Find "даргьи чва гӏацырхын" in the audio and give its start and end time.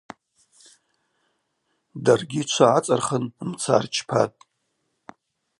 2.03-3.25